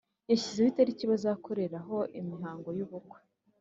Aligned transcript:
yashyizeho 0.29 0.67
italiki 0.73 1.03
bazakoreraho 1.11 1.97
imihango 2.19 2.69
y’ubukwe 2.77 3.17